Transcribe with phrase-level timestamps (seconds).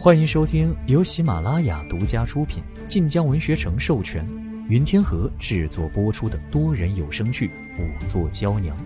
[0.00, 4.24] 欢迎收听由喜马拉雅独家出品、晋江文学城授权、
[4.68, 7.48] 云天河制作播出的多人有声剧
[7.82, 8.76] 《五座娇娘》，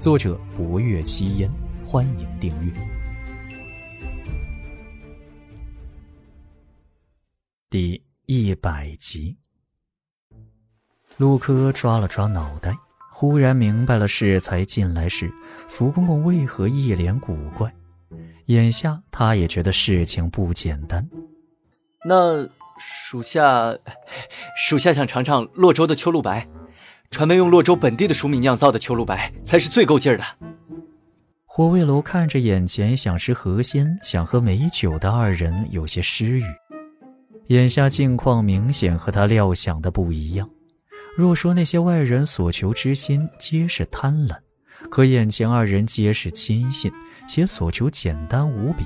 [0.00, 1.50] 作者：博月七烟。
[1.84, 2.72] 欢迎订阅。
[7.68, 9.36] 第一百集，
[11.18, 12.74] 陆柯抓了抓脑袋。
[13.12, 15.30] 忽然明白了，适才进来时，
[15.68, 17.70] 福公公为何一脸古怪。
[18.46, 21.08] 眼下他也觉得事情不简单。
[22.06, 23.76] 那属下，
[24.56, 26.46] 属下想尝尝洛州的秋露白，
[27.10, 30.24] 传闻用洛州本地的熟米酿造的秋露白才是最够劲儿的。
[31.44, 36.44] 火卫楼看着眼前想吃河鲜、想喝美酒的二人，有些失语。
[37.48, 40.48] 眼下境况明显和他料想的不一样。
[41.16, 44.36] 若说那些外人所求之心皆是贪婪，
[44.90, 46.92] 可眼前二人皆是亲信，
[47.26, 48.84] 且所求简单无比。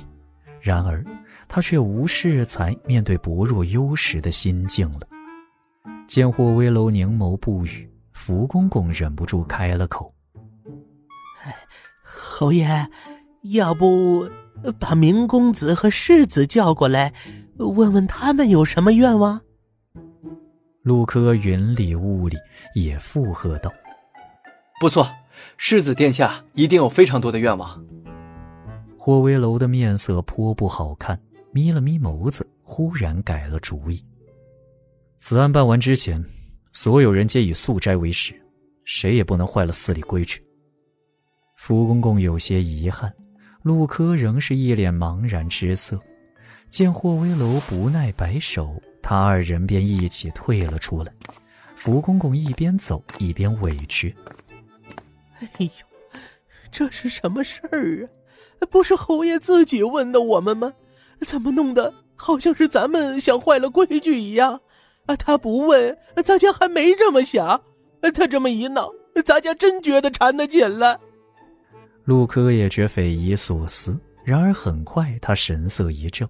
[0.60, 1.04] 然而
[1.48, 5.00] 他却无适才面对薄弱优势的心境了。
[6.06, 10.14] 见霍威楼凝眸不语，福公公忍不住开了口
[12.02, 12.86] ：“侯爷，
[13.42, 14.28] 要不
[14.78, 17.12] 把明公子和世子叫过来，
[17.56, 19.40] 问问他们有什么愿望？”
[20.82, 22.36] 陆柯云里雾里
[22.74, 23.72] 也附和道
[24.80, 25.08] ：“不错，
[25.56, 27.84] 世子殿下一定有非常多的愿望。”
[28.96, 31.20] 霍威楼的面色颇不好看，
[31.52, 34.04] 眯了眯眸子，忽然改了主意。
[35.18, 36.24] 此案办完之前，
[36.72, 38.34] 所有人皆以素斋为食，
[38.84, 40.40] 谁也不能坏了寺里规矩。
[41.56, 43.12] 福公公有些遗憾，
[43.62, 46.00] 陆柯仍是一脸茫然之色。
[46.68, 48.80] 见霍威楼不耐摆手。
[49.04, 51.12] 他二人便一起退了出来。
[51.74, 54.14] 福公公一边走一边委屈
[55.58, 55.70] ：“哎呦，
[56.70, 58.08] 这是什么事儿
[58.60, 58.66] 啊？
[58.70, 60.72] 不是侯爷自己问的我们吗？
[61.26, 64.60] 怎么弄得好像是咱们想坏了规矩一样？
[65.06, 67.62] 啊，他不问，咱家还没这么想。
[68.14, 68.92] 他这么一闹，
[69.24, 71.00] 咱家真觉得缠得紧了。”
[72.04, 76.28] 陆柯也觉匪夷所思，然而很快他神色一正：“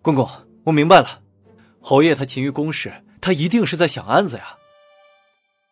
[0.00, 0.28] 公公，
[0.64, 1.20] 我明白了。”
[1.80, 2.90] 侯爷他勤于公事，
[3.20, 4.56] 他一定是在想案子呀。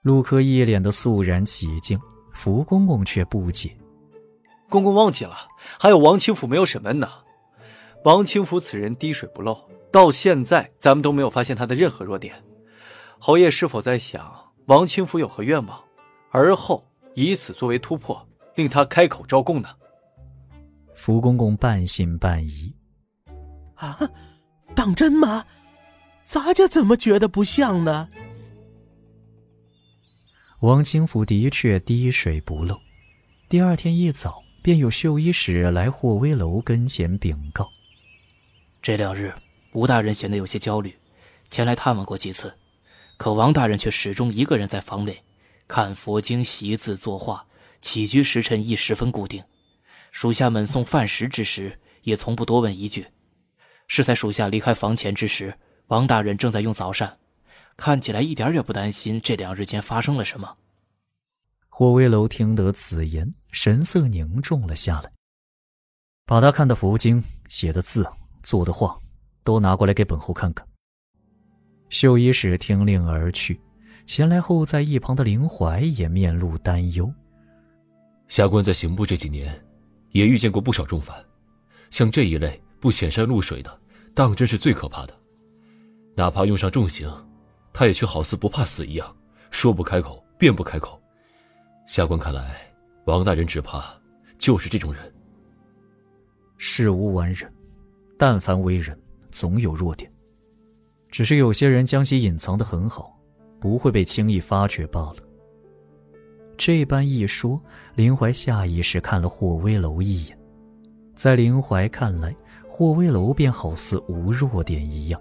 [0.02, 1.98] 陆柯一脸的肃然起敬，
[2.32, 3.76] 福公公却不解
[4.68, 5.36] ：“公公忘记了，
[5.78, 7.08] 还有王清福没有审问呢。
[8.04, 12.34] 王清福此人滴水不漏，到现在咱们都没有发现他的任何弱点。
[13.18, 15.78] 侯爷是否在想王清福有何愿望，
[16.30, 19.68] 而后以此作为突破，令他开口招供呢？”
[20.94, 22.74] 福公公半信半疑
[23.76, 23.98] ：“啊，
[24.74, 25.44] 当真吗？”
[26.22, 28.08] 咱家怎么觉得不像呢？
[30.60, 32.78] 王清福的确滴水不漏。
[33.48, 37.66] 第二天一早，便有绣衣使来霍威楼跟前禀告：
[38.82, 39.32] 这两日，
[39.72, 40.94] 吴大人显得有些焦虑，
[41.48, 42.54] 前来探望过几次，
[43.16, 45.22] 可王大人却始终一个人在房内
[45.66, 47.42] 看佛经、习字、作画，
[47.80, 49.42] 起居时辰亦十分固定。
[50.12, 53.06] 属下们送饭食之时，也从不多问一句。
[53.88, 55.54] 是在属下离开房前之时。
[55.86, 57.18] 王大人正在用早膳，
[57.80, 60.54] 看起来一点也不担心这两日间发生了什么。
[61.70, 65.10] 霍威楼听得此言，神色凝重了下来，
[66.26, 68.06] 把他看的佛经、写的字、
[68.42, 68.98] 做的画，
[69.44, 70.66] 都拿过来给本侯看看。
[71.88, 73.58] 秀衣使听令而去，
[74.04, 77.10] 前来后在一旁的林怀也面露担忧。
[78.28, 79.58] 下官在刑部这几年，
[80.10, 81.16] 也遇见过不少重犯，
[81.90, 83.80] 像这一类不显山露水的，
[84.14, 85.18] 当真是最可怕的。
[86.14, 87.10] 哪怕用上重刑，
[87.72, 89.16] 他也却好似不怕死一样，
[89.50, 91.00] 说不开口便不开口。
[91.86, 92.56] 下官看来，
[93.04, 93.94] 王大人只怕
[94.38, 95.02] 就是这种人。
[96.56, 97.50] 世无完人，
[98.18, 98.98] 但凡为人，
[99.30, 100.10] 总有弱点。
[101.10, 103.18] 只是有些人将其隐藏的很好，
[103.58, 105.16] 不会被轻易发觉罢了。
[106.56, 107.60] 这般一说，
[107.94, 110.38] 林怀下意识看了霍威楼一眼，
[111.16, 112.36] 在林怀看来，
[112.68, 115.20] 霍威楼便好似无弱点一样。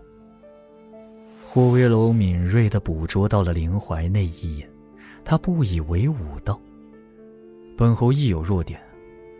[1.52, 4.70] 霍威楼敏锐地捕捉到了林怀那一眼，
[5.26, 6.62] 他不以为忤道
[7.76, 8.80] ：“本侯亦有弱点，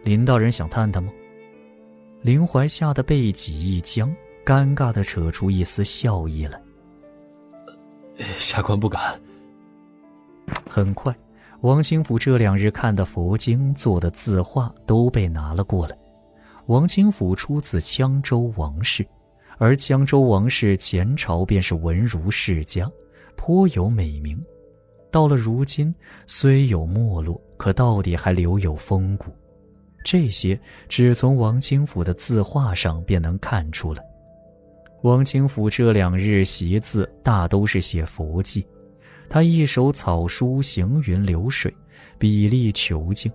[0.04, 1.12] 林大人想探探吗？”
[2.24, 4.12] 林怀吓得背脊一僵，
[4.44, 6.60] 尴尬地扯出一丝笑意来
[8.40, 9.00] ：“下官不敢。”
[10.68, 11.16] 很快，
[11.62, 15.96] 王清福这两日看的佛经、做的字画都被拿了过来。
[16.66, 19.06] 王清福出自羌州王氏。
[19.60, 22.90] 而江州王氏前朝便是文儒世家，
[23.36, 24.42] 颇有美名。
[25.12, 25.94] 到了如今，
[26.28, 29.32] 虽有没落，可到底还留有风骨。
[30.02, 30.58] 这些
[30.88, 34.02] 只从王清福的字画上便能看出来。
[35.02, 38.66] 王清福这两日习字大都是写佛迹，
[39.28, 41.74] 他一手草书行云流水，
[42.18, 43.30] 笔力遒劲，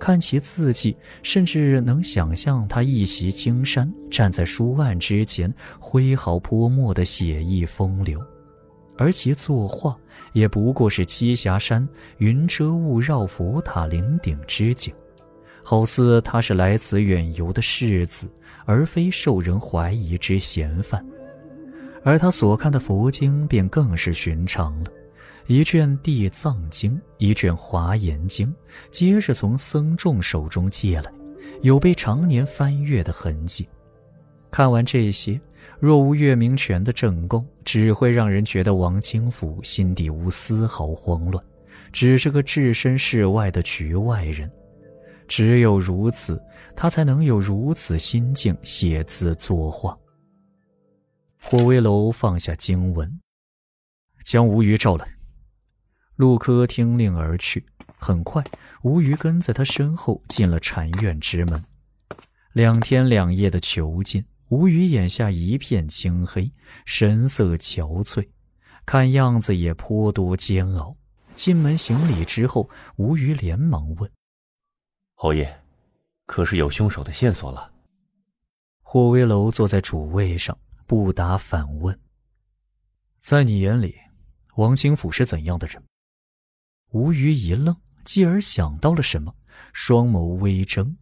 [0.00, 8.18] 看其字迹，甚至能想象他一袭青衫站在书案之前，挥毫泼墨的写意风流。
[8.96, 9.96] 而其作画
[10.32, 11.86] 也不过是栖霞山
[12.18, 14.92] 云遮雾绕佛塔林顶之景，
[15.62, 18.30] 好似他是来此远游的世子，
[18.64, 21.04] 而非受人怀疑之嫌犯。
[22.02, 24.90] 而他所看的佛经便更是寻常了，
[25.50, 28.46] 一卷《地藏经》，一卷《华严经》，
[28.92, 31.12] 皆是从僧众手中借来，
[31.60, 33.68] 有被常年翻阅的痕迹。
[34.48, 35.40] 看完这些。
[35.80, 41.44] 若无月明泉的正供，只会让人觉得王清福心底无丝毫慌乱，
[41.90, 44.48] 只是个置身事外的局外人。
[45.26, 46.40] 只有如此，
[46.76, 49.98] 他才能有如此心境写字作画。
[51.42, 53.20] 霍威楼放下经文，
[54.24, 55.08] 将吴虞召来。
[56.20, 57.64] 陆柯听令而去，
[57.96, 58.44] 很快，
[58.82, 61.64] 吴虞跟在他身后进了禅院之门。
[62.52, 64.22] 两天两夜的囚禁。
[64.50, 66.52] 吴虞眼下一片青黑，
[66.84, 68.28] 神色憔悴，
[68.84, 70.94] 看样子也颇多煎熬。
[71.34, 74.10] 进门行礼之后，吴虞连忙问
[75.16, 75.50] ：“侯爷，
[76.26, 77.72] 可是有凶手的线索了？”
[78.84, 81.98] 霍威楼坐在主位上，不答反问
[83.20, 83.94] ：“在你眼里，
[84.56, 85.82] 王清甫是怎样的人？”
[86.90, 89.34] 吴虞一愣，继而想到了什么，
[89.72, 90.96] 双眸微睁：“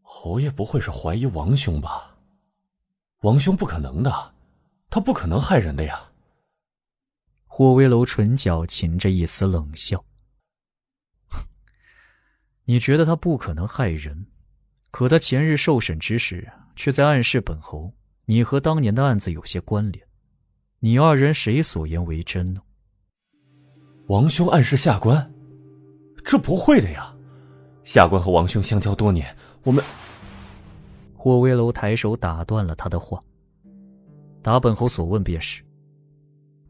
[0.00, 2.16] 侯爷不会是怀疑王兄吧？”
[3.22, 4.34] 王兄不可能的，
[4.88, 6.10] 他不可能害人的呀。
[7.46, 10.04] 霍威楼唇角噙着一丝冷笑
[12.64, 14.28] ：“你觉得他不可能害人，
[14.92, 17.92] 可他前日受审之时，却在暗示本侯，
[18.26, 20.06] 你和当年的案子有些关联。
[20.78, 22.62] 你二人谁所言为真呢？”
[24.10, 25.32] 王兄暗示下官，
[26.24, 27.14] 这不会的呀。
[27.84, 29.24] 下官和王兄相交多年，
[29.62, 29.84] 我们……
[31.14, 33.22] 霍威楼抬手打断了他的话
[34.42, 35.62] ：“答本侯所问便是。”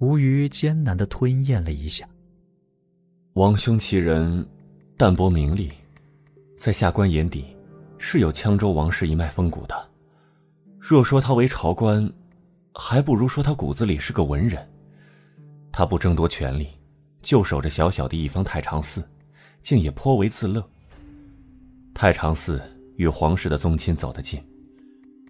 [0.00, 2.06] 吴虞艰难的吞咽了一下。
[3.32, 4.46] 王兄其人
[4.98, 5.72] 淡泊名利，
[6.58, 7.56] 在下官眼底
[7.96, 9.74] 是有羌州王氏一脉风骨的。
[10.78, 12.06] 若说他为朝官，
[12.74, 14.68] 还不如说他骨子里是个文人。
[15.72, 16.68] 他不争夺权力，
[17.22, 19.02] 就守着小小的一方太常寺，
[19.62, 20.62] 竟也颇为自乐。
[21.94, 22.62] 太常寺。
[22.96, 24.38] 与皇室的宗亲走得近，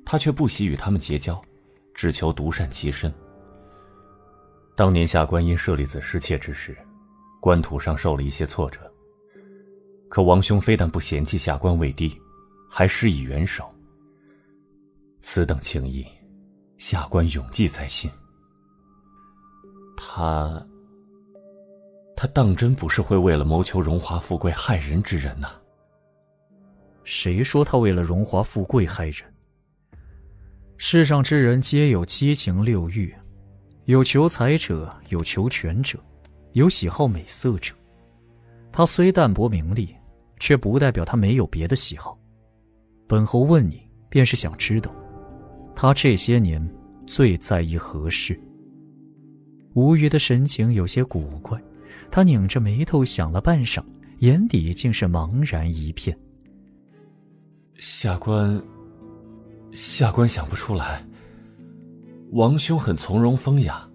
[0.05, 1.41] 他却不喜与他们结交，
[1.95, 3.15] 只求独善其身。
[4.75, 6.77] 当年下官因舍利子失窃之事，
[7.41, 8.93] 官途上受了一些挫折。
[10.09, 12.21] 可王兄非但不嫌弃下官位低，
[12.69, 13.73] 还施以援手。
[15.21, 16.05] 此等情谊，
[16.77, 18.11] 下官永记在心。
[19.97, 20.61] 他，
[22.21, 25.49] 他当真不是会为了谋求荣华富贵害人之人呐？
[27.03, 29.23] 谁说他为了荣华富贵害人？
[30.77, 33.11] 世上之人皆有七情六欲，
[33.87, 35.99] 有求财者，有求权者，
[36.53, 37.75] 有喜好美色者。
[38.71, 39.97] 他虽淡泊名利，
[40.39, 42.19] 却不代表他没有别的喜好。
[43.09, 43.81] 本侯问你，
[44.11, 44.95] 便是想知道，
[45.75, 46.63] 他这些年
[47.07, 48.39] 最在意何事？
[49.73, 51.59] 吴虞的神情有些古怪，
[52.11, 53.83] 他拧着眉头想了半晌，
[54.19, 56.17] 眼底竟是茫然一片。
[57.79, 58.61] 下官，
[59.73, 61.07] 下官想不出来。
[62.33, 63.89] 王兄很从容风雅，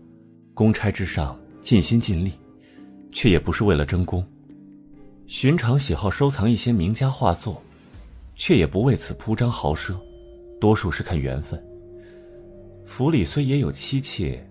[0.53, 2.33] 公差之上尽心尽力，
[3.11, 4.25] 却也不是为了争功。
[5.27, 7.61] 寻常喜好收藏一些名家画作，
[8.35, 9.95] 却也不为此铺张豪奢，
[10.59, 11.61] 多数是看缘分。
[12.85, 14.47] 府里虽也有妻妾，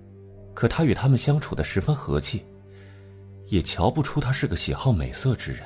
[0.53, 2.43] 可他与他们相处的十分和气，
[3.47, 5.63] 也瞧不出他是个喜好美色之人。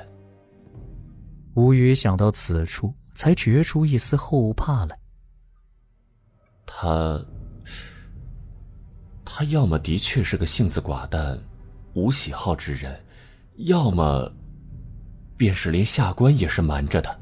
[1.55, 2.93] 吴宇想到此处。
[3.19, 4.97] 才觉出一丝后怕来。
[6.65, 7.21] 他，
[9.25, 11.37] 他要么的确是个性子寡淡、
[11.95, 12.97] 无喜好之人，
[13.57, 14.31] 要么，
[15.35, 17.19] 便是连下官也是瞒着的。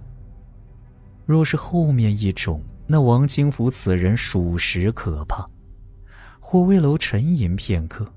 [1.26, 5.50] 若是后面一种，那王清福此人属实可怕。
[6.40, 8.08] 霍威楼沉吟片刻，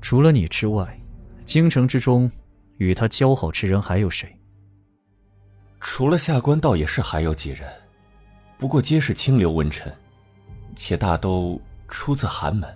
[0.00, 0.99] 除了你之外，
[1.50, 2.30] 京城之中，
[2.76, 4.32] 与他交好之人还有谁？
[5.80, 7.68] 除了下官，倒也是还有几人，
[8.56, 9.92] 不过皆是清流文臣，
[10.76, 12.72] 且大都出自寒门。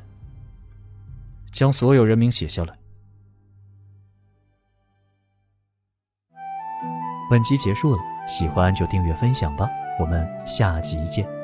[1.52, 2.76] 将所有人名写下来。
[7.30, 8.02] 本集结束了。
[8.26, 11.43] 喜欢就订阅分享吧，我们下集见。